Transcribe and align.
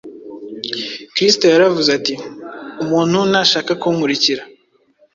kristo 1.15 1.43
yaravuze 1.53 1.89
ati: 1.97 2.13
“umuntu 2.83 3.17
nashaka 3.31 3.71
kunkurikira, 3.81 4.43